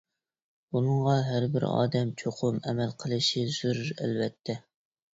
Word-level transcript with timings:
بۇنىڭغا 0.75 1.17
ھەر 1.27 1.45
بىر 1.57 1.67
ئادەم 1.69 2.15
چوقۇم 2.23 2.59
ئەمەل 2.65 2.99
قىلىشى 3.05 3.47
زۆرۈر، 3.63 3.97
ئەلۋەتتە. 4.03 4.61